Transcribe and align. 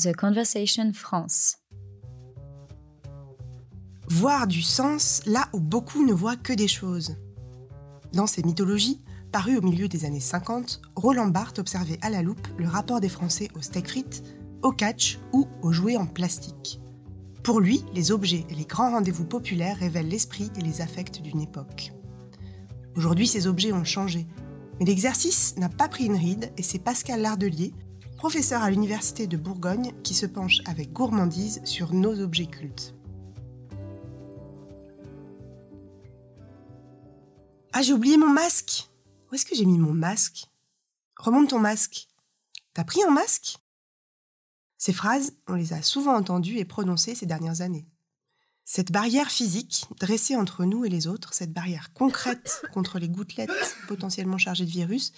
The 0.00 0.14
Conversation 0.14 0.92
France. 0.92 1.56
Voir 4.08 4.46
du 4.46 4.62
sens 4.62 5.22
là 5.26 5.48
où 5.52 5.58
beaucoup 5.58 6.06
ne 6.06 6.12
voient 6.12 6.36
que 6.36 6.52
des 6.52 6.68
choses. 6.68 7.16
Dans 8.12 8.28
ces 8.28 8.44
mythologies, 8.44 9.02
parues 9.32 9.56
au 9.56 9.60
milieu 9.60 9.88
des 9.88 10.04
années 10.04 10.20
50, 10.20 10.82
Roland 10.94 11.26
Barthes 11.26 11.58
observait 11.58 11.98
à 12.00 12.10
la 12.10 12.22
loupe 12.22 12.46
le 12.58 12.68
rapport 12.68 13.00
des 13.00 13.08
Français 13.08 13.48
au 13.56 13.60
steak 13.60 13.88
frites, 13.88 14.22
au 14.62 14.70
catch 14.70 15.18
ou 15.32 15.48
aux 15.62 15.72
jouets 15.72 15.96
en 15.96 16.06
plastique. 16.06 16.80
Pour 17.42 17.58
lui, 17.58 17.84
les 17.92 18.12
objets 18.12 18.46
et 18.50 18.54
les 18.54 18.66
grands 18.66 18.92
rendez-vous 18.92 19.26
populaires 19.26 19.78
révèlent 19.78 20.08
l'esprit 20.08 20.52
et 20.56 20.60
les 20.60 20.80
affects 20.80 21.20
d'une 21.22 21.40
époque. 21.40 21.92
Aujourd'hui, 22.94 23.26
ces 23.26 23.48
objets 23.48 23.72
ont 23.72 23.82
changé, 23.82 24.28
mais 24.78 24.86
l'exercice 24.86 25.56
n'a 25.56 25.68
pas 25.68 25.88
pris 25.88 26.04
une 26.04 26.14
ride 26.14 26.52
et 26.56 26.62
c'est 26.62 26.78
Pascal 26.78 27.20
Lardelier, 27.20 27.72
professeur 28.18 28.62
à 28.62 28.70
l'Université 28.70 29.28
de 29.28 29.36
Bourgogne, 29.36 29.92
qui 30.02 30.12
se 30.12 30.26
penche 30.26 30.58
avec 30.66 30.92
gourmandise 30.92 31.60
sur 31.64 31.94
nos 31.94 32.20
objets 32.20 32.48
cultes. 32.48 32.92
Ah, 37.72 37.80
j'ai 37.80 37.92
oublié 37.92 38.16
mon 38.16 38.26
masque 38.26 38.88
Où 39.30 39.36
est-ce 39.36 39.46
que 39.46 39.54
j'ai 39.54 39.64
mis 39.64 39.78
mon 39.78 39.94
masque? 39.94 40.46
Remonte 41.16 41.50
ton 41.50 41.60
masque. 41.60 42.08
T'as 42.74 42.82
pris 42.82 43.04
un 43.04 43.10
masque? 43.10 43.58
Ces 44.78 44.92
phrases, 44.92 45.34
on 45.46 45.54
les 45.54 45.72
a 45.72 45.82
souvent 45.82 46.16
entendues 46.16 46.58
et 46.58 46.64
prononcées 46.64 47.14
ces 47.14 47.26
dernières 47.26 47.60
années. 47.60 47.86
Cette 48.64 48.90
barrière 48.90 49.30
physique 49.30 49.86
dressée 50.00 50.34
entre 50.34 50.64
nous 50.64 50.84
et 50.84 50.88
les 50.88 51.06
autres, 51.06 51.34
cette 51.34 51.52
barrière 51.52 51.92
concrète 51.92 52.62
contre 52.74 52.98
les 52.98 53.08
gouttelettes 53.08 53.76
potentiellement 53.86 54.38
chargées 54.38 54.66
de 54.66 54.70
virus, 54.70 55.12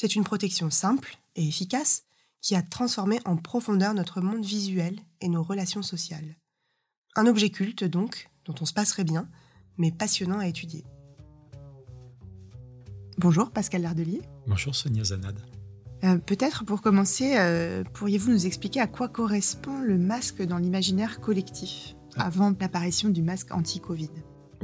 c'est 0.00 0.16
une 0.16 0.24
protection 0.24 0.70
simple 0.70 1.18
et 1.36 1.46
efficace 1.46 2.07
qui 2.40 2.54
a 2.54 2.62
transformé 2.62 3.20
en 3.24 3.36
profondeur 3.36 3.94
notre 3.94 4.20
monde 4.20 4.44
visuel 4.44 4.98
et 5.20 5.28
nos 5.28 5.42
relations 5.42 5.82
sociales. 5.82 6.36
Un 7.16 7.26
objet 7.26 7.50
culte 7.50 7.84
donc, 7.84 8.30
dont 8.44 8.54
on 8.60 8.64
se 8.64 8.72
passerait 8.72 9.04
bien, 9.04 9.28
mais 9.76 9.90
passionnant 9.90 10.38
à 10.38 10.46
étudier. 10.46 10.84
Bonjour 13.18 13.50
Pascal 13.50 13.82
Lardelier. 13.82 14.22
Bonjour 14.46 14.74
Sonia 14.74 15.04
Zanad. 15.04 15.38
Euh, 16.04 16.18
peut-être 16.18 16.64
pour 16.64 16.80
commencer, 16.80 17.36
euh, 17.36 17.82
pourriez-vous 17.94 18.30
nous 18.30 18.46
expliquer 18.46 18.80
à 18.80 18.86
quoi 18.86 19.08
correspond 19.08 19.80
le 19.80 19.98
masque 19.98 20.42
dans 20.42 20.58
l'imaginaire 20.58 21.20
collectif, 21.20 21.96
ah. 22.16 22.26
avant 22.26 22.54
l'apparition 22.60 23.08
du 23.08 23.22
masque 23.22 23.52
anti-Covid? 23.52 24.10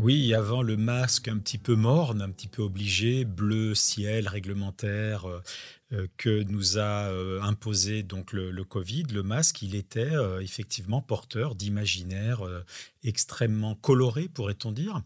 Oui, 0.00 0.34
avant 0.34 0.62
le 0.62 0.76
masque 0.76 1.28
un 1.28 1.38
petit 1.38 1.58
peu 1.58 1.74
morne, 1.76 2.20
un 2.22 2.30
petit 2.30 2.48
peu 2.48 2.62
obligé, 2.62 3.24
bleu 3.24 3.74
ciel 3.74 4.28
réglementaire 4.28 5.28
euh, 5.28 5.42
que 6.16 6.42
nous 6.44 6.78
a 6.78 7.10
imposé 7.42 8.02
donc 8.02 8.32
le, 8.32 8.64
Covid, 8.64 9.04
le 9.12 9.22
masque, 9.22 9.62
il 9.62 9.74
était 9.74 10.12
effectivement 10.40 11.00
porteur 11.00 11.54
d'imaginaire 11.54 12.42
extrêmement 13.02 13.74
coloré, 13.74 14.28
pourrait-on 14.28 14.72
dire. 14.72 15.02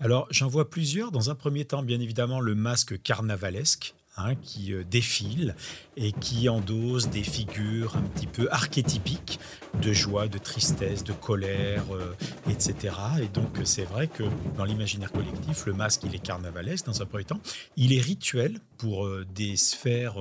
Alors 0.00 0.26
j'en 0.30 0.48
vois 0.48 0.70
plusieurs. 0.70 1.12
Dans 1.12 1.30
un 1.30 1.34
premier 1.34 1.64
temps, 1.64 1.82
bien 1.82 2.00
évidemment, 2.00 2.40
le 2.40 2.54
masque 2.54 3.00
carnavalesque 3.02 3.94
Hein, 4.18 4.34
qui 4.34 4.74
euh, 4.74 4.84
défile 4.84 5.56
et 5.96 6.12
qui 6.12 6.50
endosse 6.50 7.08
des 7.08 7.22
figures 7.22 7.96
un 7.96 8.02
petit 8.02 8.26
peu 8.26 8.46
archétypiques 8.50 9.40
de 9.80 9.94
joie, 9.94 10.28
de 10.28 10.36
tristesse, 10.36 11.02
de 11.02 11.14
colère, 11.14 11.84
euh, 11.94 12.14
etc. 12.46 12.94
Et 13.22 13.28
donc 13.28 13.58
c'est 13.64 13.84
vrai 13.84 14.08
que 14.08 14.24
dans 14.58 14.66
l'imaginaire 14.66 15.10
collectif, 15.12 15.64
le 15.64 15.72
masque, 15.72 16.02
il 16.04 16.14
est 16.14 16.22
carnavalesque 16.22 16.84
dans 16.84 17.00
un 17.00 17.06
premier 17.06 17.24
temps. 17.24 17.40
Il 17.78 17.94
est 17.94 18.02
rituel 18.02 18.60
pour 18.82 19.06
euh, 19.06 19.24
des 19.32 19.54
sphères 19.54 20.16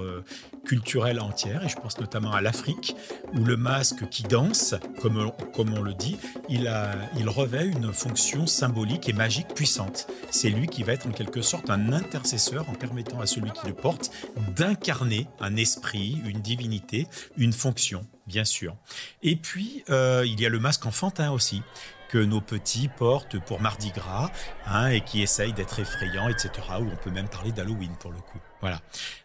culturelles 0.64 1.20
entières, 1.20 1.66
et 1.66 1.70
je 1.70 1.76
pense 1.76 2.00
notamment 2.00 2.32
à 2.32 2.42
l'Afrique, 2.42 2.96
où 3.34 3.44
le 3.44 3.58
masque 3.58 4.08
qui 4.10 4.22
danse, 4.22 4.76
comme 5.02 5.18
on, 5.18 5.82
le 5.82 5.94
dit, 5.96 6.18
il 6.48 6.70
revêt 7.28 7.66
une 7.66 7.92
fonction 7.92 8.46
symbolique 8.46 9.10
et 9.10 9.14
magique 9.14 9.48
puissante. 9.56 10.08
C'est 10.30 10.50
lui 10.50 10.68
qui 10.68 10.84
va 10.84 10.94
être 10.94 11.08
en 11.08 11.12
quelque 11.12 11.42
sorte 11.42 11.72
un 11.72 11.92
intercesseur 11.92 12.70
en 12.70 12.74
permettant 12.74 13.20
à 13.20 13.26
celui 13.26 13.50
qui 13.52 13.66
le 13.66 13.74
porte 13.74 14.12
d'incarner 14.56 15.28
un 15.40 15.56
esprit, 15.56 16.22
une 16.26 16.42
divinité, 16.42 17.08
une 17.38 17.54
fonction, 17.54 18.06
bien 18.32 18.46
sûr. 18.46 18.76
Et 19.22 19.36
puis, 19.36 19.84
euh, 19.90 20.24
il 20.26 20.40
y 20.40 20.46
a 20.46 20.50
le 20.50 20.60
masque 20.60 20.86
enfantin 20.86 21.32
aussi, 21.32 21.62
que 22.12 22.18
nos 22.18 22.42
petits 22.42 22.90
portent 22.90 23.40
pour 23.40 23.62
Mardi 23.62 23.92
Gras, 23.92 24.32
hein, 24.66 24.90
et 24.90 25.02
qui 25.02 25.22
essayent 25.22 25.54
d'être 25.54 25.80
effrayants, 25.80 26.28
etc. 26.28 26.52
Ou 26.80 26.90
on 26.92 26.96
peut 26.98 27.12
même 27.12 27.30
parler 27.30 27.52
d'Halloween 27.52 27.96
pour 28.00 28.12
le 28.12 28.20
coup. 28.20 28.40
Voilà. 28.60 28.82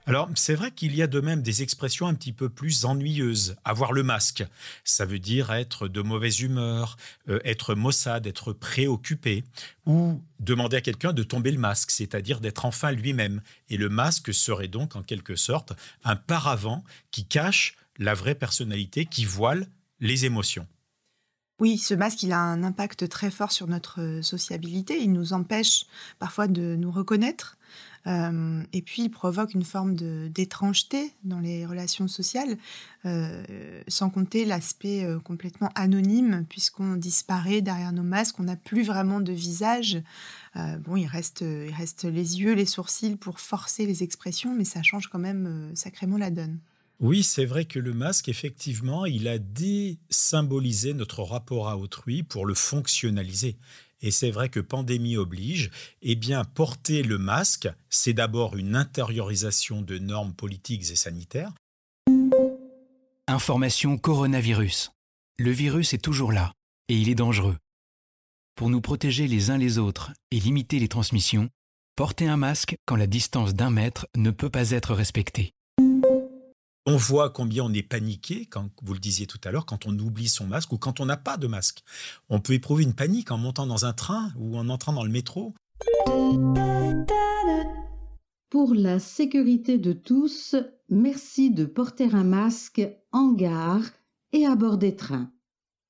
Alors, 0.06 0.28
c'est 0.37 0.55
vrai 0.55 0.71
qu'il 0.71 0.95
y 0.95 1.03
a 1.03 1.09
de 1.09 1.21
même 1.21 1.43
des 1.43 1.62
expressions 1.62 2.06
un 2.06 2.15
petit 2.15 2.33
peu 2.33 2.49
plus 2.49 2.84
ennuyeuses. 2.84 3.56
Avoir 3.65 3.93
le 3.93 4.05
masque, 4.05 4.45
ça 4.84 5.05
veut 5.05 5.19
dire 5.19 5.53
être 5.53 5.89
de 5.89 6.00
mauvaise 6.00 6.41
humeur, 6.41 6.97
euh, 7.28 7.41
être 7.45 7.75
maussade, 7.75 8.27
être 8.27 8.53
préoccupé, 8.53 9.43
ou 9.84 10.22
demander 10.39 10.77
à 10.77 10.81
quelqu'un 10.81 11.12
de 11.12 11.25
tomber 11.25 11.50
le 11.50 11.59
masque, 11.59 11.91
c'est-à-dire 11.91 12.39
d'être 12.39 12.65
enfin 12.65 12.93
lui-même. 12.93 13.43
Et 13.69 13.77
le 13.77 13.89
masque 13.89 14.33
serait 14.33 14.69
donc 14.69 14.95
en 14.95 15.03
quelque 15.03 15.34
sorte 15.34 15.72
un 16.05 16.15
paravent 16.15 16.84
qui 17.11 17.27
cache 17.27 17.77
la 17.99 18.15
vraie 18.15 18.34
personnalité, 18.34 19.07
qui 19.07 19.25
voile 19.25 19.67
les 20.01 20.25
émotions. 20.25 20.67
Oui, 21.59 21.79
ce 21.79 21.95
masque, 21.95 22.23
il 22.23 22.33
a 22.33 22.39
un 22.39 22.62
impact 22.62 23.09
très 23.09 23.31
fort 23.31 23.51
sur 23.51 23.67
notre 23.67 24.03
euh, 24.03 24.23
sociabilité. 24.23 25.03
Il 25.03 25.12
nous 25.12 25.33
empêche 25.33 25.87
parfois 26.19 26.49
de 26.49 26.77
nous 26.77 26.91
reconnaître. 26.91 27.57
Euh, 28.07 28.62
et 28.75 28.83
puis, 28.83 29.05
il 29.05 29.09
provoque 29.09 29.55
une 29.55 29.65
forme 29.65 29.95
d'étrangeté 30.29 31.15
dans 31.25 31.41
les 31.41 31.65
relations 31.65 32.09
sociales, 32.09 32.59
euh, 33.07 33.43
sans 33.89 34.11
compter 34.11 34.45
l'aspect 34.45 35.09
complètement 35.25 35.71
anonyme, 35.75 36.45
puisqu'on 36.49 36.95
disparaît 36.95 37.63
derrière 37.63 37.93
nos 37.93 38.03
masques, 38.03 38.39
on 38.39 38.45
n'a 38.45 38.57
plus 38.57 38.83
vraiment 38.83 39.21
de 39.21 39.33
visage. 39.33 40.01
bon, 40.55 40.97
il 40.97 41.07
reste, 41.07 41.41
il 41.41 41.75
reste 41.75 42.05
les 42.05 42.41
yeux, 42.41 42.53
les 42.53 42.67
sourcils 42.67 43.17
pour 43.17 43.41
forcer 43.41 43.87
les 43.87 44.05
expressions, 44.05 44.55
mais 44.55 44.65
ça 44.65 44.83
change 44.84 45.09
quand 45.09 45.19
même 45.19 45.73
sacrément 45.75 46.17
la 46.17 46.31
donne. 46.31 46.61
Oui, 46.99 47.23
c'est 47.23 47.45
vrai 47.45 47.67
que 47.67 47.79
le 47.79 47.93
masque, 47.93 48.29
effectivement, 48.29 49.05
il 49.05 49.29
a 49.29 49.39
désymbolisé 49.39 50.95
notre 50.95 51.23
rapport 51.23 51.69
à 51.69 51.77
autrui 51.77 52.23
pour 52.23 52.47
le 52.47 52.55
fonctionnaliser. 52.55 53.57
Et 54.01 54.11
c'est 54.11 54.31
vrai 54.31 54.49
que 54.49 54.61
pandémie 54.61 55.17
oblige, 55.17 55.71
eh 56.01 56.17
bien, 56.17 56.45
porter 56.45 57.03
le 57.03 57.19
masque, 57.19 57.69
c'est 57.91 58.15
d'abord 58.15 58.57
une 58.57 58.77
intériorisation 58.77 59.83
de 59.83 59.99
normes 59.99 60.34
politiques 60.34 60.91
et 60.91 60.97
sanitaires. 60.97 61.53
Information 63.27 63.99
coronavirus. 63.99 64.93
Le 65.39 65.51
virus 65.51 65.93
est 65.93 65.99
toujours 65.99 66.33
là 66.33 66.53
et 66.89 66.97
il 66.97 67.09
est 67.09 67.15
dangereux. 67.15 67.57
Pour 68.55 68.71
nous 68.71 68.81
protéger 68.81 69.27
les 69.27 69.51
uns 69.51 69.59
les 69.59 69.77
autres 69.77 70.13
et 70.31 70.41
limiter 70.41 70.78
les 70.78 70.89
transmissions, 70.89 71.51
portez 71.95 72.27
un 72.27 72.39
masque 72.39 72.77
quand 72.87 72.97
la 72.97 73.07
distance 73.07 73.53
d'un 73.53 73.71
mètre 73.71 74.07
ne 74.17 74.31
peut 74.31 74.51
pas 74.51 74.71
être 74.71 74.95
respectée. 74.95 75.56
On 76.89 76.97
voit 76.97 77.31
combien 77.31 77.65
on 77.65 77.73
est 77.73 77.83
paniqué, 77.83 78.47
quand 78.47 78.71
vous 78.81 78.95
le 78.95 79.01
disiez 79.01 79.27
tout 79.27 79.41
à 79.43 79.51
l'heure, 79.51 79.67
quand 79.67 79.87
on 79.87 79.99
oublie 79.99 80.29
son 80.29 80.47
masque 80.47 80.73
ou 80.73 80.79
quand 80.79 81.01
on 81.01 81.07
n'a 81.07 81.17
pas 81.17 81.37
de 81.37 81.49
masque. 81.49 81.83
On 82.29 82.39
peut 82.39 82.53
éprouver 82.53 82.85
une 82.85 82.95
panique 82.95 83.33
en 83.33 83.39
montant 83.39 83.67
dans 83.67 83.87
un 83.87 83.93
train 83.93 84.31
ou 84.37 84.57
en 84.57 84.69
entrant 84.69 84.93
dans 84.93 85.03
le 85.03 85.11
métro. 85.11 85.53
Pour 88.51 88.73
la 88.73 89.01
sécurité 89.01 89.79
de 89.79 89.93
tous, 89.93 90.55
merci 90.89 91.51
de 91.51 91.65
porter 91.65 92.15
un 92.15 92.23
masque 92.23 92.87
en 93.11 93.33
gare 93.33 93.83
et 94.33 94.47
à 94.47 94.55
bord 94.55 94.79
des 94.79 94.95
trains. 94.95 95.33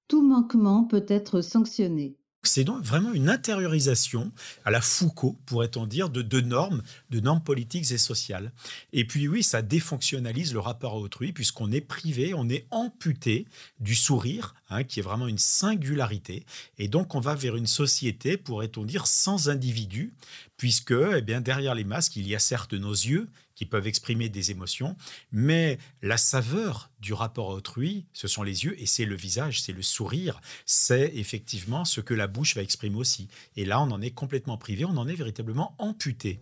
Tout 0.08 0.26
manquement 0.26 0.84
peut 0.84 1.04
être 1.08 1.42
sanctionné. 1.42 2.16
C'est 2.46 2.64
donc 2.64 2.82
vraiment 2.82 3.12
une 3.12 3.28
intériorisation 3.28 4.32
à 4.64 4.70
la 4.70 4.80
Foucault, 4.80 5.36
pourrait-on 5.46 5.86
dire, 5.86 6.10
de, 6.10 6.22
de, 6.22 6.40
normes, 6.40 6.82
de 7.10 7.20
normes 7.20 7.42
politiques 7.42 7.90
et 7.92 7.98
sociales. 7.98 8.52
Et 8.92 9.04
puis 9.06 9.28
oui, 9.28 9.42
ça 9.42 9.62
défonctionnalise 9.62 10.52
le 10.52 10.60
rapport 10.60 10.94
à 10.94 10.98
autrui, 10.98 11.32
puisqu'on 11.32 11.72
est 11.72 11.80
privé, 11.80 12.34
on 12.34 12.48
est 12.48 12.66
amputé 12.70 13.46
du 13.80 13.94
sourire, 13.94 14.54
hein, 14.70 14.84
qui 14.84 15.00
est 15.00 15.02
vraiment 15.02 15.28
une 15.28 15.38
singularité. 15.38 16.44
Et 16.78 16.88
donc 16.88 17.14
on 17.14 17.20
va 17.20 17.34
vers 17.34 17.56
une 17.56 17.66
société, 17.66 18.36
pourrait-on 18.36 18.84
dire, 18.84 19.06
sans 19.06 19.48
individu, 19.48 20.12
puisque 20.56 20.94
eh 21.16 21.22
bien, 21.22 21.40
derrière 21.40 21.74
les 21.74 21.84
masques, 21.84 22.16
il 22.16 22.26
y 22.26 22.34
a 22.34 22.38
certes 22.38 22.74
nos 22.74 22.92
yeux 22.92 23.28
qui 23.56 23.66
peuvent 23.66 23.88
exprimer 23.88 24.28
des 24.28 24.52
émotions, 24.52 24.96
mais 25.32 25.78
la 26.02 26.16
saveur 26.16 26.90
du 27.00 27.12
rapport 27.12 27.50
à 27.50 27.54
autrui, 27.54 28.06
ce 28.12 28.28
sont 28.28 28.44
les 28.44 28.64
yeux 28.64 28.80
et 28.80 28.86
c'est 28.86 29.06
le 29.06 29.16
visage, 29.16 29.60
c'est 29.62 29.72
le 29.72 29.82
sourire, 29.82 30.40
c'est 30.64 31.12
effectivement 31.16 31.84
ce 31.84 32.00
que 32.00 32.14
la 32.14 32.28
bouche 32.28 32.54
va 32.54 32.62
exprimer 32.62 32.96
aussi. 32.96 33.28
Et 33.56 33.64
là, 33.64 33.80
on 33.80 33.90
en 33.90 34.00
est 34.00 34.12
complètement 34.12 34.58
privé, 34.58 34.84
on 34.84 34.96
en 34.96 35.08
est 35.08 35.14
véritablement 35.14 35.74
amputé. 35.78 36.38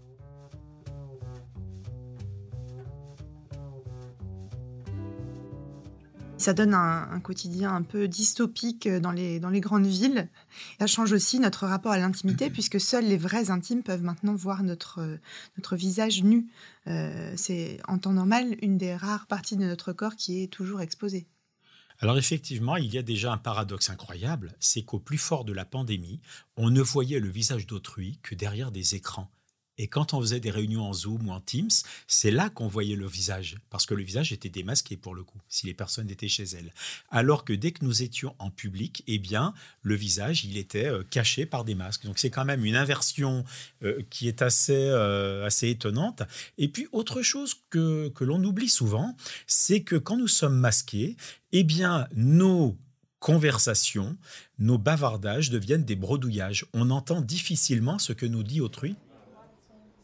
Ça 6.45 6.53
donne 6.53 6.75
un, 6.75 7.21
quotidien 7.21 7.75
un 7.75 7.81
peu 7.81 8.07
dystopique 8.07 8.87
dans 8.87 9.13
les, 9.13 9.41
dans 9.41 9.49
les 9.49 9.63
grandes 9.63 9.87
villes. 9.87 10.29
Ça 10.79 10.87
change 10.87 11.11
aussi 11.13 11.41
notre 11.41 11.67
rapport 11.67 11.93
à 11.93 11.99
l'intimité, 11.99 12.51
puisque 12.51 12.79
seuls 12.79 13.07
les 13.07 13.17
vrais 13.17 13.51
intimes 13.51 13.83
peuvent 13.83 14.03
maintenant 14.03 14.35
voir 14.35 14.63
notre, 14.63 15.01
notre 15.57 15.75
visage 15.75 16.23
nu. 16.23 16.47
Euh, 16.87 17.33
c'est 17.35 17.81
en 17.89 17.97
temps 17.97 18.13
normal 18.13 18.57
une 18.61 18.77
des 18.77 18.95
rares 18.95 19.27
parties 19.27 19.57
de 19.57 19.65
notre 19.65 19.95
corps 19.95 20.17
qui 20.17 20.43
est 20.43 20.49
toujours 20.49 20.83
exposée. 20.83 21.27
Alors 22.01 22.19
effectivement, 22.19 22.77
il 22.77 22.93
y 22.93 22.99
a 22.99 23.03
déjà 23.03 23.33
un 23.33 23.39
paradoxe 23.39 23.89
incroyable, 23.89 24.55
c'est 24.61 24.83
qu'au 24.83 24.99
plus 24.99 25.17
fort 25.17 25.47
de 25.47 25.55
la 25.55 25.65
pandémie, 25.65 26.21
on 26.59 26.69
ne 26.69 26.83
voyait 26.83 27.21
le 27.21 27.31
visage 27.31 27.67
d'autrui 27.67 28.19
que 28.23 28.35
derrière 28.35 28.71
des 28.71 28.97
écrans. 28.97 29.31
Et 29.79 29.89
quand 29.89 30.15
on 30.15 30.21
faisait 30.21 30.41
des 30.41 30.51
réunions 30.51 30.85
en 30.85 30.93
Zoom 30.93 31.29
ou 31.29 31.33
en 31.33 31.41
Teams, 31.41 31.71
c'est 32.07 32.31
là 32.31 32.49
qu'on 32.49 32.69
voyait 32.69 32.97
le 32.97 33.07
visage, 33.07 33.57
parce 33.71 33.87
que 33.87 33.95
le 33.95 34.05
visage 34.05 34.33
était 34.33 34.49
démasqué 34.49 34.97
pour 34.97 35.15
le 35.15 35.25
coup, 35.25 35.41
si 35.49 35.67
les 35.67 35.75
personnes 35.75 36.11
étaient 36.11 36.29
chez 36.29 36.45
elles. 36.45 36.73
Alors 37.11 37.45
que 37.45 37.53
dès 37.53 37.73
que 37.73 37.85
nous 37.85 38.03
étions 38.03 38.35
en 38.39 38.51
public, 38.51 39.03
eh 39.07 39.19
bien, 39.19 39.53
le 39.83 39.95
visage, 39.97 40.45
il 40.45 40.57
était 40.57 40.87
euh, 40.87 41.03
caché 41.03 41.45
par 41.45 41.65
des 41.65 41.75
masques. 41.75 42.05
Donc 42.05 42.19
c'est 42.19 42.31
quand 42.31 42.45
même 42.45 42.65
une 42.65 42.77
inversion 42.77 43.45
euh, 43.83 44.03
qui 44.11 44.29
est 44.29 44.43
assez, 44.43 44.73
euh, 44.77 45.45
assez 45.45 45.71
étonnante. 45.71 46.23
Et 46.59 46.69
puis 46.69 46.87
autre 46.93 47.23
chose 47.23 47.55
que, 47.71 48.09
que 48.11 48.25
l'on 48.25 48.43
oublie 48.45 48.69
souvent, 48.69 49.17
c'est 49.47 49.83
que 49.83 49.97
quand 49.97 50.17
nous 50.17 50.29
sommes 50.29 50.57
masqués, 50.57 51.17
eh 51.53 51.65
bien, 51.65 52.07
nos 52.15 52.77
conversations, 53.19 54.17
nos 54.59 54.77
bavardages 54.77 55.51
deviennent 55.51 55.85
des 55.85 55.97
bredouillages. 55.97 56.67
On 56.75 56.91
entend 56.91 57.23
difficilement 57.23 57.99
ce 57.99 58.13
que 58.13 58.27
nous 58.27 58.43
dit 58.43 58.61
autrui 58.61 58.97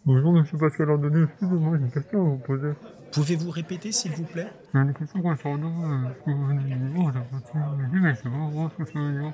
Bonjour, 0.07 0.33
monsieur 0.33 0.57
Pascal 0.57 0.91
Andonné, 0.91 1.25
excusez-moi, 1.25 1.77
j'ai 1.77 1.85
une 1.85 1.91
question 1.91 2.21
à 2.21 2.25
vous 2.31 2.39
poser. 2.39 2.71
Pouvez-vous 3.13 3.51
répéter, 3.51 3.93
s'il 3.93 4.13
vous 4.13 4.25
plaît? 4.25 4.49
J'ai 4.73 4.81
une 4.81 4.95
question 4.95 5.21
concernant 5.21 5.93
euh, 5.93 6.09
ce 6.19 6.25
que 6.25 6.31
vous 6.31 6.47
venez 6.47 6.63
de 6.63 6.69
dire, 6.69 7.13
j'ai 7.13 7.87
vu, 7.87 8.01
mais 8.01 8.15
pas 8.15 8.31
voir 8.51 8.71
ce 8.73 8.83
que 8.83 8.91
ça 8.91 8.99
veut 8.99 9.21
dire. 9.21 9.33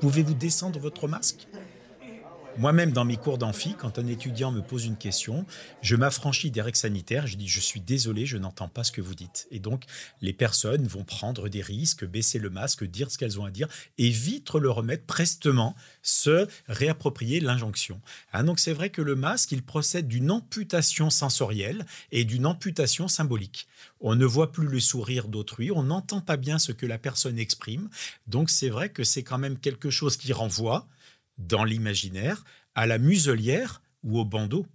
Pouvez-vous 0.00 0.34
descendre 0.34 0.80
votre 0.80 1.06
masque? 1.06 1.46
Moi-même, 2.58 2.92
dans 2.92 3.04
mes 3.04 3.16
cours 3.16 3.38
d'amphi, 3.38 3.74
quand 3.78 3.98
un 3.98 4.06
étudiant 4.06 4.52
me 4.52 4.60
pose 4.60 4.84
une 4.84 4.96
question, 4.96 5.46
je 5.80 5.96
m'affranchis 5.96 6.50
des 6.50 6.60
règles 6.60 6.76
sanitaires, 6.76 7.26
je 7.26 7.36
dis 7.36 7.48
je 7.48 7.60
suis 7.60 7.80
désolé, 7.80 8.26
je 8.26 8.36
n'entends 8.36 8.68
pas 8.68 8.84
ce 8.84 8.92
que 8.92 9.00
vous 9.00 9.14
dites. 9.14 9.48
Et 9.50 9.58
donc, 9.58 9.84
les 10.20 10.32
personnes 10.32 10.86
vont 10.86 11.04
prendre 11.04 11.48
des 11.48 11.62
risques, 11.62 12.04
baisser 12.04 12.38
le 12.38 12.50
masque, 12.50 12.84
dire 12.84 13.10
ce 13.10 13.18
qu'elles 13.18 13.40
ont 13.40 13.44
à 13.44 13.50
dire, 13.50 13.68
et 13.98 14.10
vite 14.10 14.42
le 14.54 14.70
remettre 14.70 15.06
prestement, 15.06 15.74
se 16.02 16.46
réapproprier 16.68 17.40
l'injonction. 17.40 18.00
Ah, 18.32 18.42
donc, 18.42 18.58
c'est 18.58 18.72
vrai 18.72 18.90
que 18.90 19.02
le 19.02 19.16
masque, 19.16 19.52
il 19.52 19.62
procède 19.62 20.08
d'une 20.08 20.30
amputation 20.30 21.10
sensorielle 21.10 21.86
et 22.10 22.24
d'une 22.24 22.46
amputation 22.46 23.08
symbolique. 23.08 23.66
On 24.00 24.14
ne 24.14 24.26
voit 24.26 24.52
plus 24.52 24.66
le 24.66 24.80
sourire 24.80 25.28
d'autrui, 25.28 25.70
on 25.70 25.84
n'entend 25.84 26.20
pas 26.20 26.36
bien 26.36 26.58
ce 26.58 26.72
que 26.72 26.86
la 26.86 26.98
personne 26.98 27.38
exprime. 27.38 27.88
Donc, 28.26 28.50
c'est 28.50 28.68
vrai 28.68 28.90
que 28.90 29.04
c'est 29.04 29.22
quand 29.22 29.38
même 29.38 29.58
quelque 29.58 29.90
chose 29.90 30.16
qui 30.16 30.32
renvoie 30.32 30.86
dans 31.38 31.64
l'imaginaire 31.64 32.44
à 32.74 32.86
la 32.86 32.98
muselière 32.98 33.82
ou 34.02 34.18
au 34.18 34.24
bandeau. 34.24 34.66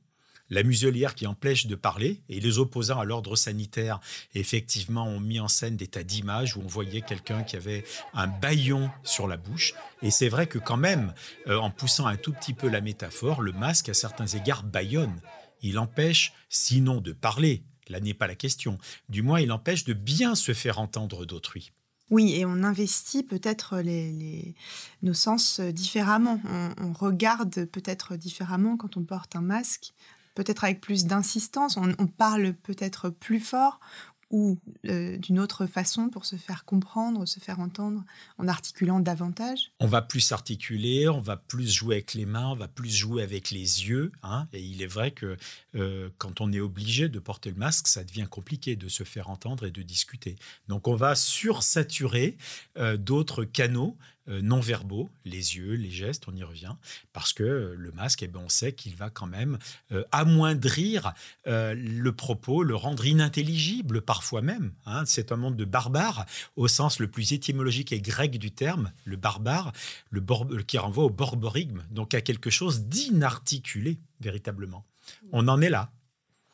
La 0.50 0.64
muselière 0.64 1.14
qui 1.14 1.28
empêche 1.28 1.68
de 1.68 1.76
parler, 1.76 2.22
et 2.30 2.40
les 2.40 2.58
opposants 2.58 3.00
à 3.00 3.06
l'ordre 3.06 3.36
sanitaire, 3.36 4.00
effectivement, 4.34 5.06
ont 5.06 5.20
mis 5.20 5.42
en 5.42 5.50
scène 5.50 5.76
des 5.76 5.88
tas 5.88 6.04
d'images 6.04 6.56
où 6.56 6.62
on 6.62 6.68
voyait 6.68 7.02
quelqu'un 7.02 7.44
qui 7.44 7.58
avait 7.58 7.84
un 8.14 8.28
baillon 8.28 8.90
sur 9.04 9.28
la 9.28 9.36
bouche. 9.36 9.74
Et 10.02 10.10
c'est 10.10 10.30
vrai 10.30 10.48
que 10.48 10.58
quand 10.58 10.78
même, 10.78 11.14
euh, 11.48 11.58
en 11.58 11.70
poussant 11.70 12.06
un 12.06 12.16
tout 12.16 12.32
petit 12.32 12.54
peu 12.54 12.70
la 12.70 12.80
métaphore, 12.80 13.42
le 13.42 13.52
masque, 13.52 13.90
à 13.90 13.94
certains 13.94 14.28
égards, 14.28 14.64
baillonne. 14.64 15.20
Il 15.62 15.80
empêche, 15.80 16.32
sinon 16.48 17.02
de 17.02 17.12
parler, 17.12 17.64
là 17.90 18.00
n'est 18.00 18.14
pas 18.14 18.28
la 18.28 18.36
question, 18.36 18.78
du 19.10 19.24
moins 19.24 19.42
il 19.42 19.52
empêche 19.52 19.84
de 19.84 19.94
bien 19.94 20.36
se 20.36 20.54
faire 20.54 20.80
entendre 20.80 21.26
d'autrui. 21.26 21.72
Oui, 22.10 22.36
et 22.36 22.46
on 22.46 22.64
investit 22.64 23.24
peut-être 23.24 23.80
les, 23.80 24.56
nos 25.04 25.14
sens 25.14 25.60
différemment. 25.60 26.40
On, 26.80 26.94
regarde 26.94 27.66
peut-être 27.66 28.16
différemment 28.16 28.78
quand 28.78 28.96
on 28.96 29.04
porte 29.04 29.36
un 29.36 29.42
masque, 29.42 29.94
peut-être 30.34 30.64
avec 30.64 30.80
plus 30.80 31.06
d'insistance. 31.06 31.78
on 31.78 32.08
parle 32.08 32.54
peut-être 32.54 33.10
plus 33.10 33.40
fort 33.42 33.80
ou 34.30 34.60
euh, 34.86 35.18
d'une 35.18 35.40
autre 35.40 35.66
façon 35.66 36.10
pour 36.10 36.26
se 36.26 36.36
faire 36.36 36.66
comprendre, 36.66 37.26
se 37.26 37.40
faire 37.40 37.60
entendre 37.60 38.04
en 38.38 38.48
articulant 38.48 39.00
davantage 39.00 39.72
On 39.80 39.88
va 39.88 40.02
plus 40.02 40.32
articuler, 40.32 41.08
on 41.08 41.22
va 41.22 41.38
plus 41.38 41.72
jouer 41.72 41.96
avec 41.96 42.14
les 42.14 42.26
mains, 42.26 42.50
on 42.50 42.56
va 42.56 42.68
plus 42.68 42.94
jouer 42.94 43.24
avec 43.24 43.52
les 43.52 43.88
yeux. 43.88 44.12
Hein, 44.24 44.48
et 44.52 44.62
il 44.62 44.82
est 44.82 44.88
vrai 44.88 45.12
que 45.12 45.38
euh, 45.76 46.10
quand 46.18 46.42
on 46.42 46.52
est 46.52 46.60
obligé 46.60 47.08
de 47.10 47.20
porter 47.20 47.52
le 47.52 47.58
masque, 47.58 47.88
ça 47.88 48.04
devient 48.04 48.28
compliqué 48.30 48.76
de 48.76 48.90
se 48.90 49.04
faire 49.04 49.30
entendre 49.30 49.66
et 49.66 49.72
de 49.72 49.82
discuter. 49.82 50.36
Donc 50.68 50.88
on 50.88 50.96
va 50.96 51.16
sursaturer 51.16 52.38
euh, 52.78 52.98
d'autres 52.98 53.46
canaux 53.46 53.98
non 54.28 54.60
verbaux, 54.60 55.10
les 55.26 55.56
yeux, 55.58 55.74
les 55.74 55.90
gestes, 55.90 56.28
on 56.28 56.36
y 56.36 56.44
revient, 56.44 56.74
parce 57.14 57.34
que 57.34 57.44
euh, 57.44 57.76
le 57.78 57.92
masque, 57.92 58.24
eh 58.24 58.28
ben, 58.28 58.42
on 58.44 58.50
sait 58.50 58.74
qu'il 58.74 58.96
va 58.96 59.10
quand 59.10 59.28
même 59.28 59.58
euh, 59.92 60.04
amoindrir 60.12 61.14
le 61.46 62.12
propos, 62.12 62.64
le 62.64 62.76
rendre 62.76 63.06
inintelligible 63.06 64.02
parfois 64.02 64.42
même. 64.42 64.74
Hein. 64.86 65.04
C'est 65.06 65.32
un 65.32 65.38
monde 65.38 65.56
de 65.56 65.66
barbares 65.66 66.26
au 66.56 66.68
sens 66.68 67.00
le 67.00 67.08
plus 67.08 67.34
étymologique 67.34 67.92
et 67.92 68.02
grec 68.02 68.38
du 68.38 68.52
terme, 68.52 68.92
le 69.06 69.16
barbare, 69.16 69.72
le 70.12 70.22
qui 70.64 70.78
renvoie 70.78 71.06
au 71.06 71.10
borborigme, 71.10 71.84
donc 71.92 72.14
à 72.14 72.22
quelque 72.22 72.50
chose 72.50 72.84
d'inarticulé 72.84 73.98
véritablement. 74.20 74.86
On 75.32 75.48
en 75.48 75.62
est 75.62 75.70
là. 75.70 75.92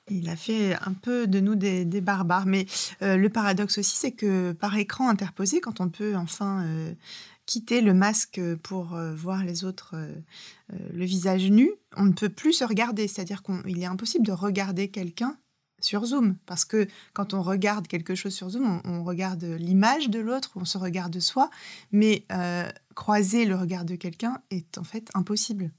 Il 0.09 0.29
a 0.29 0.35
fait 0.35 0.75
un 0.75 0.93
peu 0.93 1.27
de 1.27 1.39
nous 1.39 1.55
des, 1.55 1.85
barbares. 2.01 2.45
Mais 2.45 2.65
le 3.01 3.27
paradoxe 3.27 3.77
aussi, 3.77 3.95
c'est 3.95 4.11
que 4.11 4.51
par 4.51 4.75
écran 4.77 5.09
interposé, 5.09 5.61
quand 5.61 5.79
on 5.79 5.89
peut 5.89 6.15
enfin 6.15 6.65
quitter 7.45 7.81
le 7.81 7.93
masque 7.93 8.39
pour 8.63 8.93
euh, 8.93 9.13
voir 9.13 9.43
les 9.43 9.63
autres 9.63 9.95
euh, 9.95 10.15
euh, 10.73 10.77
le 10.93 11.05
visage 11.05 11.49
nu, 11.49 11.71
on 11.97 12.05
ne 12.05 12.13
peut 12.13 12.29
plus 12.29 12.53
se 12.53 12.63
regarder. 12.63 13.07
C'est-à-dire 13.07 13.43
qu'il 13.43 13.81
est 13.81 13.85
impossible 13.85 14.25
de 14.25 14.31
regarder 14.31 14.89
quelqu'un 14.89 15.37
sur 15.81 16.05
Zoom. 16.05 16.37
Parce 16.45 16.63
que 16.63 16.87
quand 17.13 17.33
on 17.33 17.41
regarde 17.41 17.87
quelque 17.87 18.15
chose 18.15 18.33
sur 18.33 18.49
Zoom, 18.49 18.81
on, 18.85 19.03
regarde 19.03 19.43
l'image 19.43 20.09
de 20.09 20.19
l'autre, 20.19 20.51
on 20.55 20.65
se 20.65 20.77
regarde 20.77 21.19
soi. 21.19 21.49
Mais 21.91 22.25
croiser 22.95 23.43
le 23.43 23.55
regard 23.55 23.83
de 23.83 23.95
quelqu'un 23.95 24.39
est 24.49 24.77
en 24.77 24.85
fait 24.85 25.09
impossible. 25.13 25.71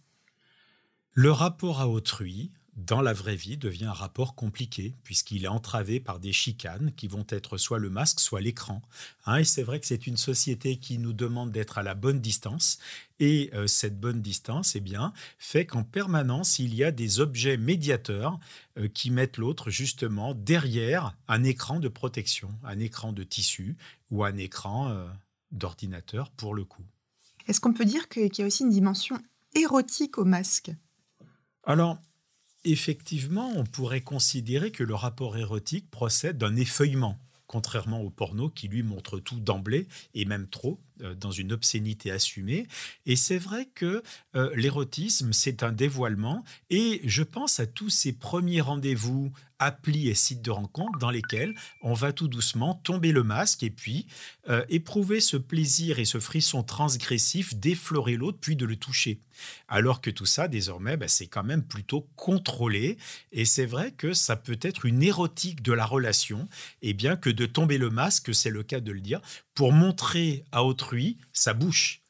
Le 1.12 1.32
rapport 1.32 1.81
à 1.81 1.88
autrui, 1.88 2.50
dans 2.76 3.03
la 3.03 3.12
vraie 3.12 3.37
vie, 3.37 3.56
devient 3.56 3.85
un 3.85 3.93
rapport 3.93 4.35
compliqué, 4.35 4.94
puisqu'il 5.05 5.44
est 5.44 5.49
entravé 5.49 6.00
par 6.00 6.19
des 6.19 6.32
chicanes 6.32 6.93
qui 6.97 7.06
vont 7.06 7.26
être 7.29 7.56
soit 7.56 7.79
le 7.79 7.91
masque, 7.91 8.21
soit 8.21 8.41
l'écran. 8.41 8.82
Hein, 9.26 9.37
et 9.37 9.44
c'est 9.44 9.62
vrai 9.62 9.79
que 9.79 9.87
c'est 9.87 10.06
une 10.06 10.17
société 10.17 10.76
qui 10.79 10.99
nous 10.99 11.12
demande 11.12 11.53
d'être 11.53 11.79
à 11.79 11.82
la 11.82 11.94
bonne 11.94 12.21
distance, 12.21 12.79
et 13.21 13.50
euh, 13.55 13.67
cette 13.69 14.00
bonne 14.00 14.23
distance, 14.23 14.75
eh 14.75 14.81
bien, 14.81 15.12
fait 15.38 15.67
qu'en 15.67 15.85
permanence, 15.85 16.59
il 16.59 16.75
y 16.75 16.82
a 16.82 16.91
des 16.91 17.21
objets 17.21 17.56
médiateurs 17.56 18.41
euh, 18.77 18.88
qui 18.88 19.11
mettent 19.11 19.38
l'autre 19.38 19.70
justement 19.70 20.35
derrière 20.35 21.17
un 21.29 21.44
écran 21.44 21.79
de 21.79 21.88
protection, 21.88 22.50
un 22.65 22.81
écran 22.81 23.12
de 23.12 23.23
tissu 23.23 23.77
ou 24.11 24.25
un 24.25 24.37
écran 24.37 24.89
euh, 24.89 25.06
d'ordinateur 25.53 26.31
pour 26.31 26.55
le 26.55 26.65
coup. 26.65 26.84
Est-ce 27.46 27.60
qu'on 27.60 27.72
peut 27.72 27.84
dire 27.84 28.08
qu'il 28.08 28.37
y 28.37 28.43
a 28.43 28.46
aussi 28.46 28.65
une 28.65 28.70
dimension 28.70 29.20
érotique 29.55 30.19
au 30.19 30.25
masque? 30.25 30.72
Alors, 31.63 31.99
effectivement, 32.65 33.53
on 33.56 33.65
pourrait 33.65 34.01
considérer 34.01 34.71
que 34.71 34.85
le 34.85 34.94
rapport 34.94 35.37
érotique 35.37 35.91
procède 35.91 36.39
d'un 36.39 36.56
effeuillement, 36.56 37.19
contrairement 37.47 38.01
au 38.01 38.11
porno 38.11 38.49
qui 38.49 38.69
lui 38.69 38.83
montre 38.83 39.19
tout 39.19 39.41
d'emblée, 39.41 39.87
et 40.15 40.25
même 40.25 40.49
trop, 40.49 40.81
dans 41.01 41.31
une 41.31 41.53
obscénité 41.53 42.10
assumée. 42.10 42.67
Et 43.06 43.17
c'est 43.17 43.39
vrai 43.39 43.69
que 43.74 44.03
euh, 44.36 44.51
l'érotisme, 44.55 45.32
c'est 45.32 45.63
un 45.63 45.72
dévoilement, 45.72 46.44
et 46.70 47.01
je 47.05 47.22
pense 47.22 47.60
à 47.60 47.67
tous 47.67 47.91
ces 47.91 48.13
premiers 48.13 48.60
rendez-vous 48.60 49.32
applis 49.58 50.08
et 50.08 50.15
sites 50.15 50.43
de 50.43 50.51
rencontres 50.51 50.98
dans 50.98 51.10
lesquels 51.10 51.55
on 51.82 51.94
va 51.94 52.13
tout 52.13 52.29
doucement 52.29 52.74
tomber 52.74 53.13
le 53.13 53.22
masque 53.22 53.63
et 53.63 53.70
puis 53.70 54.06
euh, 54.48 54.65
éprouver 54.69 55.20
ce 55.20 55.36
plaisir 55.36 55.98
et 55.98 56.05
ce 56.05 56.19
frisson 56.19 56.63
transgressif 56.63 57.55
d'effleurer 57.55 58.17
l'autre 58.17 58.39
puis 58.41 58.56
de 58.56 58.67
le 58.67 58.77
toucher. 58.77 59.20
Alors 59.69 60.01
que 60.01 60.10
tout 60.10 60.27
ça, 60.27 60.48
désormais, 60.48 60.96
bah, 60.96 61.08
c'est 61.08 61.27
quand 61.27 61.43
même 61.44 61.65
plutôt 61.65 62.08
contrôlé 62.17 62.98
et 63.32 63.44
c'est 63.44 63.67
vrai 63.67 63.93
que 63.93 64.13
ça 64.13 64.36
peut 64.36 64.58
être 64.60 64.86
une 64.86 65.03
érotique 65.03 65.63
de 65.63 65.72
la 65.72 65.86
relation 65.86 66.48
et 66.82 66.93
bien 66.93 67.17
que 67.17 67.31
de 67.31 67.46
tomber 67.46 67.79
le 67.79 67.91
masque, 67.91 68.34
c'est 68.34 68.51
le 68.51 68.63
cas 68.63 68.81
de 68.81 68.93
le 68.93 69.01
dire, 69.01 69.20
pour 69.55 69.72
montrer 69.72 70.44
à 70.53 70.65
autrui 70.65 70.83
sa 71.32 71.55
bouche. 71.55 72.03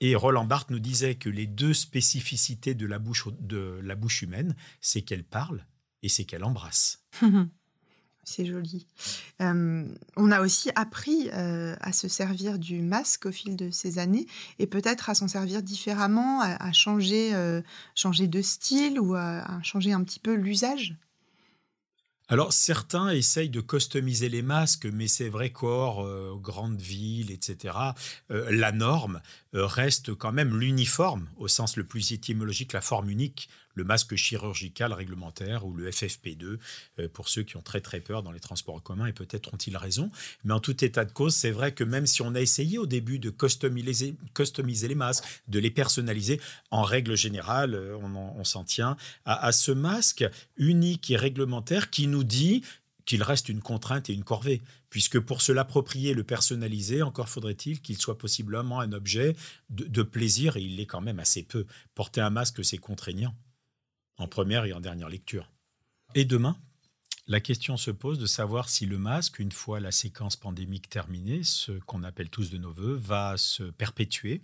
Et 0.00 0.14
Roland 0.14 0.44
Barthes 0.44 0.70
nous 0.70 0.78
disait 0.78 1.14
que 1.14 1.28
les 1.28 1.46
deux 1.46 1.74
spécificités 1.74 2.74
de 2.74 2.86
la 2.86 2.98
bouche, 2.98 3.28
de 3.40 3.80
la 3.82 3.94
bouche 3.94 4.22
humaine, 4.22 4.56
c'est 4.80 5.02
qu'elle 5.02 5.24
parle 5.24 5.66
et 6.02 6.08
c'est 6.08 6.24
qu'elle 6.24 6.44
embrasse. 6.44 7.04
c'est 8.24 8.46
joli. 8.46 8.86
Euh, 9.40 9.84
on 10.16 10.30
a 10.30 10.40
aussi 10.40 10.70
appris 10.74 11.28
euh, 11.32 11.74
à 11.80 11.92
se 11.92 12.08
servir 12.08 12.58
du 12.58 12.80
masque 12.80 13.26
au 13.26 13.32
fil 13.32 13.56
de 13.56 13.70
ces 13.70 13.98
années 13.98 14.26
et 14.58 14.66
peut-être 14.66 15.10
à 15.10 15.14
s'en 15.14 15.28
servir 15.28 15.62
différemment, 15.62 16.40
à, 16.40 16.72
changer, 16.72 17.34
euh, 17.34 17.60
changer 17.94 18.28
de 18.28 18.40
style 18.40 19.00
ou 19.00 19.14
à, 19.14 19.44
changer 19.62 19.92
un 19.92 20.02
petit 20.04 20.20
peu 20.20 20.34
l'usage. 20.34 20.96
Alors 22.32 22.52
certains 22.52 23.10
essayent 23.10 23.50
de 23.50 23.60
customiser 23.60 24.28
les 24.28 24.40
masques, 24.40 24.86
mais 24.86 25.08
c'est 25.08 25.28
vrai 25.28 25.50
qu'hors 25.50 26.06
grandes 26.38 26.80
villes, 26.80 27.32
etc., 27.32 27.74
la 28.28 28.70
norme 28.70 29.20
reste 29.52 30.14
quand 30.14 30.30
même 30.30 30.56
l'uniforme, 30.56 31.28
au 31.38 31.48
sens 31.48 31.76
le 31.76 31.82
plus 31.82 32.12
étymologique, 32.12 32.72
la 32.72 32.80
forme 32.80 33.10
unique 33.10 33.48
le 33.80 33.84
masque 33.84 34.14
chirurgical 34.14 34.92
réglementaire 34.92 35.64
ou 35.64 35.72
le 35.74 35.90
FFP2 35.90 36.58
euh, 36.98 37.08
pour 37.08 37.30
ceux 37.30 37.42
qui 37.42 37.56
ont 37.56 37.62
très 37.62 37.80
très 37.80 38.00
peur 38.00 38.22
dans 38.22 38.30
les 38.30 38.40
transports 38.40 38.74
en 38.74 38.80
commun 38.80 39.06
et 39.06 39.14
peut-être 39.14 39.52
ont-ils 39.54 39.76
raison. 39.76 40.10
Mais 40.44 40.52
en 40.52 40.60
tout 40.60 40.84
état 40.84 41.06
de 41.06 41.12
cause, 41.12 41.34
c'est 41.34 41.50
vrai 41.50 41.72
que 41.72 41.82
même 41.82 42.06
si 42.06 42.20
on 42.20 42.34
a 42.34 42.40
essayé 42.40 42.76
au 42.76 42.86
début 42.86 43.18
de 43.18 43.30
customiser, 43.30 44.16
les 44.88 44.94
masques, 44.94 45.24
de 45.48 45.58
les 45.58 45.70
personnaliser, 45.70 46.40
en 46.70 46.82
règle 46.82 47.16
générale, 47.16 47.74
euh, 47.74 47.96
on, 47.96 48.44
s'en 48.44 48.64
tient 48.64 48.96
à 49.26 49.52
ce 49.52 49.70
masque 49.70 50.24
unique 50.56 51.10
et 51.10 51.16
réglementaire 51.16 51.90
qui 51.90 52.06
nous 52.06 52.24
dit 52.24 52.62
qu'il 53.10 53.22
reste 53.24 53.48
une 53.48 53.60
contrainte 53.60 54.08
et 54.08 54.12
une 54.12 54.22
corvée, 54.22 54.62
puisque 54.88 55.18
pour 55.18 55.42
se 55.42 55.50
l'approprier, 55.50 56.14
le 56.14 56.22
personnaliser, 56.22 57.02
encore 57.02 57.28
faudrait-il 57.28 57.80
qu'il 57.80 57.98
soit 57.98 58.16
possiblement 58.16 58.78
un 58.78 58.92
objet 58.92 59.34
de, 59.68 60.02
plaisir, 60.02 60.56
et 60.56 60.60
il 60.60 60.76
l'est 60.76 60.86
quand 60.86 61.00
même 61.00 61.18
assez 61.18 61.42
peu. 61.42 61.66
Porter 61.96 62.20
un 62.20 62.30
masque, 62.30 62.64
c'est 62.64 62.78
contraignant, 62.78 63.34
en 64.20 64.28
première 64.28 64.64
et 64.64 64.72
en 64.72 64.80
dernière 64.80 65.08
lecture. 65.08 65.50
Et 66.14 66.24
demain, 66.24 66.56
la 67.26 67.40
question 67.40 67.76
se 67.76 67.90
pose 67.90 68.18
de 68.18 68.26
savoir 68.26 68.68
si 68.68 68.86
le 68.86 68.98
masque, 68.98 69.38
une 69.38 69.52
fois 69.52 69.80
la 69.80 69.92
séquence 69.92 70.36
pandémique 70.36 70.88
terminée, 70.88 71.42
ce 71.44 71.72
qu'on 71.86 72.02
appelle 72.02 72.28
tous 72.28 72.50
de 72.50 72.58
nos 72.58 72.72
voeux, 72.72 72.94
va 72.94 73.36
se 73.36 73.62
perpétuer. 73.62 74.42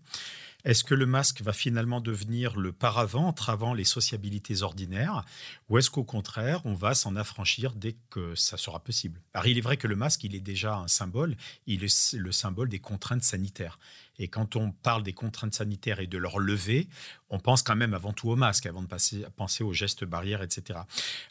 Est-ce 0.66 0.82
que 0.82 0.96
le 0.96 1.06
masque 1.06 1.42
va 1.42 1.52
finalement 1.52 2.00
devenir 2.00 2.56
le 2.56 2.73
paravent 2.73 3.28
entravant 3.28 3.73
les 3.73 3.85
sociabilités 3.85 4.62
ordinaires 4.62 5.25
ou 5.68 5.78
est-ce 5.78 5.90
qu'au 5.90 6.02
contraire, 6.02 6.61
on 6.64 6.75
va 6.75 6.96
s'en 6.96 7.14
affranchir 7.14 7.73
dès 7.73 7.96
que 8.11 8.35
ça 8.35 8.56
sera 8.56 8.80
possible? 8.80 9.23
Alors 9.32 9.46
il 9.46 9.58
est 9.58 9.61
vrai 9.61 9.76
que 9.76 9.87
le 9.87 9.94
masque, 9.94 10.25
il 10.25 10.35
est 10.35 10.40
déjà 10.40 10.76
un 10.76 10.88
symbole, 10.88 11.37
il 11.68 11.85
est 11.85 12.14
le 12.14 12.32
symbole 12.32 12.68
des 12.68 12.80
contraintes 12.80 13.23
sanitaires. 13.23 13.78
Et 14.18 14.28
quand 14.28 14.56
on 14.56 14.70
parle 14.70 15.02
des 15.02 15.12
contraintes 15.12 15.54
sanitaires 15.54 16.00
et 16.00 16.06
de 16.06 16.18
leur 16.18 16.38
levée, 16.38 16.88
on 17.28 17.38
pense 17.38 17.62
quand 17.62 17.76
même 17.76 17.94
avant 17.94 18.12
tout 18.12 18.30
au 18.30 18.37
masque, 18.37 18.66
avant 18.66 18.82
de 18.82 18.87
passer, 18.87 19.26
penser 19.37 19.62
aux 19.62 19.73
gestes 19.73 20.04
barrières, 20.04 20.42
etc. 20.42 20.80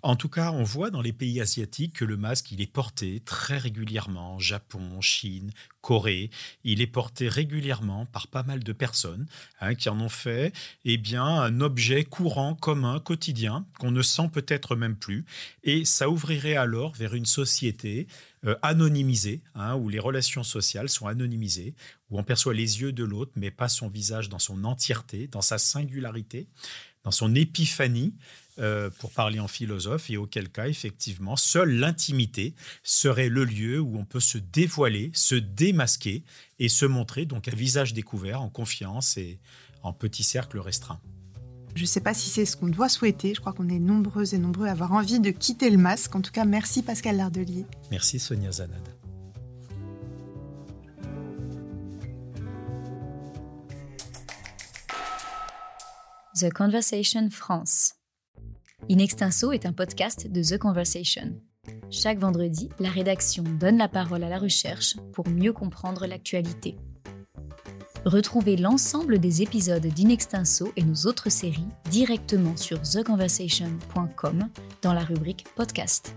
En 0.03 0.15
tout 0.15 0.29
cas, 0.29 0.51
on 0.51 0.63
voit 0.63 0.91
dans 0.91 1.01
les 1.01 1.13
pays 1.13 1.41
asiatiques 1.41 1.93
que 1.93 2.05
le 2.05 2.17
masque, 2.17 2.51
il 2.51 2.61
est 2.61 2.71
porté 2.71 3.21
très 3.21 3.57
régulièrement, 3.57 4.39
Japon, 4.39 5.01
Chine, 5.01 5.51
Corée. 5.81 6.29
Il 6.63 6.81
est 6.81 6.87
porté 6.87 7.27
régulièrement 7.27 8.05
par 8.05 8.27
pas 8.27 8.43
mal 8.43 8.63
de 8.63 8.73
personnes 8.73 9.24
hein, 9.61 9.75
qui 9.75 9.89
en 9.89 9.99
ont 9.99 10.09
fait 10.09 10.53
eh 10.83 10.97
bien, 10.97 11.25
un 11.25 11.61
objet 11.61 12.03
courant, 12.03 12.55
commun, 12.55 12.99
quotidien, 12.99 13.65
qu'on 13.79 13.91
ne 13.91 14.01
sent 14.01 14.29
peut-être 14.31 14.75
même 14.75 14.95
plus. 14.95 15.25
Et 15.63 15.85
ça 15.85 16.09
ouvrirait 16.09 16.55
alors 16.55 16.93
vers 16.93 17.13
une 17.13 17.25
société 17.25 18.07
euh, 18.45 18.55
anonymisée, 18.61 19.41
hein, 19.55 19.75
où 19.75 19.89
les 19.89 19.99
relations 19.99 20.43
sociales 20.43 20.89
sont 20.89 21.07
anonymisées, 21.07 21.73
où 22.09 22.19
on 22.19 22.23
perçoit 22.23 22.53
les 22.53 22.81
yeux 22.81 22.91
de 22.91 23.03
l'autre, 23.03 23.31
mais 23.35 23.51
pas 23.51 23.69
son 23.69 23.89
visage 23.89 24.29
dans 24.29 24.39
son 24.39 24.63
entièreté, 24.63 25.27
dans 25.27 25.41
sa 25.41 25.57
singularité, 25.57 26.47
dans 27.03 27.11
son 27.11 27.33
épiphanie, 27.35 28.13
euh, 28.57 28.89
pour 28.99 29.11
parler 29.11 29.39
en 29.39 29.47
philosophe, 29.47 30.09
et 30.09 30.17
auquel 30.17 30.49
cas, 30.49 30.67
effectivement, 30.67 31.35
seule 31.35 31.71
l'intimité 31.71 32.53
serait 32.83 33.29
le 33.29 33.43
lieu 33.43 33.79
où 33.79 33.97
on 33.97 34.05
peut 34.05 34.19
se 34.19 34.37
dévoiler, 34.37 35.11
se 35.13 35.35
démasquer 35.35 36.23
et 36.59 36.69
se 36.69 36.85
montrer, 36.85 37.25
donc 37.25 37.47
à 37.47 37.55
visage 37.55 37.93
découvert, 37.93 38.41
en 38.41 38.49
confiance 38.49 39.17
et 39.17 39.39
en 39.83 39.91
petit 39.91 40.23
cercle 40.23 40.57
restreint. 40.59 40.99
Je 41.75 41.81
ne 41.81 41.85
sais 41.85 41.99
pas 41.99 42.13
si 42.13 42.29
c'est 42.29 42.45
ce 42.45 42.55
qu'on 42.55 42.69
doit 42.69 42.87
souhaiter. 42.87 43.33
Je 43.33 43.41
crois 43.41 43.51
qu'on 43.51 43.67
est 43.67 43.79
nombreux 43.79 44.33
et 44.33 44.37
nombreux 44.37 44.67
à 44.67 44.71
avoir 44.71 44.93
envie 44.93 45.19
de 45.19 45.31
quitter 45.31 45.69
le 45.69 45.77
masque. 45.77 46.15
En 46.15 46.21
tout 46.21 46.31
cas, 46.31 46.45
merci 46.45 46.81
Pascal 46.81 47.17
Lardelier. 47.17 47.65
Merci 47.91 48.17
Sonia 48.17 48.53
Zanad. 48.53 48.81
The 56.35 56.51
Conversation 56.53 57.29
France. 57.29 57.95
In 58.87 58.99
Extenso 58.99 59.51
est 59.51 59.65
un 59.65 59.73
podcast 59.73 60.31
de 60.31 60.43
The 60.43 60.59
Conversation. 60.59 61.41
Chaque 61.89 62.19
vendredi, 62.19 62.69
la 62.79 62.89
rédaction 62.89 63.41
donne 63.41 63.79
la 63.79 63.87
parole 63.87 64.23
à 64.23 64.29
la 64.29 64.37
recherche 64.37 64.95
pour 65.11 65.27
mieux 65.27 65.53
comprendre 65.53 66.05
l'actualité. 66.05 66.77
Retrouvez 68.05 68.55
l'ensemble 68.55 69.17
des 69.17 69.41
épisodes 69.41 69.87
d'Inextinso 69.87 70.71
et 70.75 70.83
nos 70.83 71.07
autres 71.07 71.31
séries 71.31 71.65
directement 71.89 72.55
sur 72.57 72.79
theconversation.com 72.79 74.49
dans 74.83 74.93
la 74.93 75.03
rubrique 75.03 75.47
Podcast. 75.55 76.13